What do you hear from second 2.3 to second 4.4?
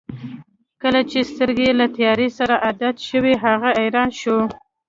سره عادت شوې هغه حیران شو.